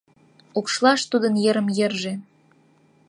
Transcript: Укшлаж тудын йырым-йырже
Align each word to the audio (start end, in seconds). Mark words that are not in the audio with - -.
Укшлаж 0.57 1.01
тудын 1.11 1.33
йырым-йырже 1.43 2.13